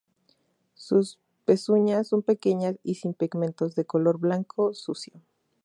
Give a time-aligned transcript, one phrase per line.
[0.73, 5.13] Sus pezuñas son pequeñas y sin pigmentos, de color blanco sucio.